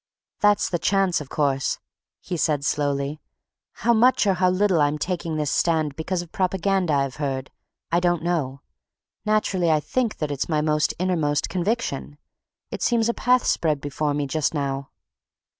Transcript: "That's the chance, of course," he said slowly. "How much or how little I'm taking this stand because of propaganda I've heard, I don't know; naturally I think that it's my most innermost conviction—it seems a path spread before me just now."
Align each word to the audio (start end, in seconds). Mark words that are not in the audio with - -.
"That's 0.39 0.67
the 0.67 0.79
chance, 0.79 1.21
of 1.21 1.29
course," 1.29 1.77
he 2.21 2.35
said 2.35 2.65
slowly. 2.65 3.21
"How 3.85 3.93
much 3.93 4.25
or 4.25 4.33
how 4.33 4.49
little 4.49 4.81
I'm 4.81 4.97
taking 4.97 5.35
this 5.35 5.51
stand 5.51 5.95
because 5.95 6.23
of 6.23 6.31
propaganda 6.31 6.91
I've 6.93 7.17
heard, 7.17 7.51
I 7.91 7.99
don't 7.99 8.23
know; 8.23 8.61
naturally 9.27 9.69
I 9.69 9.79
think 9.79 10.17
that 10.17 10.31
it's 10.31 10.49
my 10.49 10.59
most 10.59 10.95
innermost 10.97 11.49
conviction—it 11.49 12.81
seems 12.81 13.09
a 13.09 13.13
path 13.13 13.45
spread 13.45 13.79
before 13.79 14.15
me 14.15 14.25
just 14.25 14.55
now." 14.55 14.89